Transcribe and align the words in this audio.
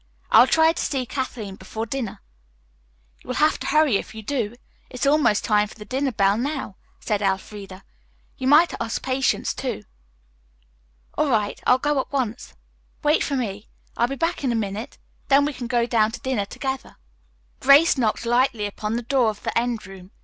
I 0.31 0.39
will 0.39 0.47
try 0.47 0.73
to 0.73 0.81
see 0.81 1.05
Kathleen 1.05 1.57
before 1.57 1.85
dinner." 1.85 2.21
"You 3.23 3.27
will 3.27 3.35
have 3.35 3.59
to 3.59 3.67
hurry 3.67 3.97
if 3.97 4.15
you 4.15 4.23
do. 4.23 4.55
It 4.89 5.01
is 5.01 5.05
almost 5.05 5.45
time 5.45 5.67
for 5.67 5.75
the 5.75 5.85
dinner 5.85 6.11
bell 6.11 6.39
now," 6.39 6.75
said 6.99 7.21
Elfreda. 7.21 7.83
"You 8.35 8.47
might 8.47 8.73
ask 8.81 9.03
Patience, 9.03 9.53
too." 9.53 9.83
"All 11.15 11.29
right, 11.29 11.61
I'll 11.67 11.77
go 11.77 11.99
at 12.01 12.11
once. 12.11 12.55
Wait 13.03 13.23
for 13.23 13.35
me. 13.35 13.69
I'll 13.95 14.07
be 14.07 14.15
back 14.15 14.43
in 14.43 14.51
a 14.51 14.55
minute. 14.55 14.97
Then 15.27 15.45
we 15.45 15.53
can 15.53 15.67
go 15.67 15.85
down 15.85 16.11
to 16.13 16.19
dinner 16.19 16.45
together." 16.47 16.95
Grace 17.59 17.95
knocked 17.95 18.25
lightly 18.25 18.65
upon 18.65 18.95
the 18.95 19.03
door 19.03 19.29
of 19.29 19.43
the 19.43 19.55
end 19.55 19.85
room. 19.85 20.09